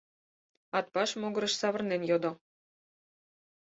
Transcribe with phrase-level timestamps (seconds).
[0.77, 2.31] —Атбаш могырыш савырнен йодо.